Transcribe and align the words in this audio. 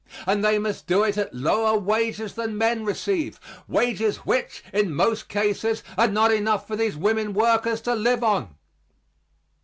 And 0.25 0.43
they 0.43 0.57
must 0.57 0.87
do 0.87 1.03
it 1.03 1.15
at 1.15 1.31
lower 1.31 1.77
wages 1.77 2.33
than 2.33 2.57
men 2.57 2.83
receive 2.83 3.39
wages 3.67 4.17
which, 4.25 4.63
in 4.73 4.95
most 4.95 5.29
cases, 5.29 5.83
are 5.95 6.07
not 6.07 6.31
enough 6.31 6.65
for 6.65 6.75
these 6.75 6.97
women 6.97 7.33
workers 7.35 7.81
to 7.81 7.93
live 7.93 8.23
on. 8.23 8.55